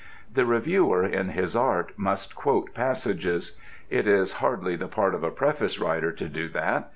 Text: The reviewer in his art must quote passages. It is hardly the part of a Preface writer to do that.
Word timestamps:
The 0.33 0.47
reviewer 0.47 1.05
in 1.05 1.29
his 1.29 1.55
art 1.55 1.91
must 1.95 2.33
quote 2.35 2.73
passages. 2.73 3.55
It 3.91 4.07
is 4.07 4.31
hardly 4.41 4.75
the 4.75 4.87
part 4.87 5.13
of 5.13 5.23
a 5.23 5.29
Preface 5.29 5.77
writer 5.79 6.11
to 6.11 6.27
do 6.27 6.49
that. 6.49 6.89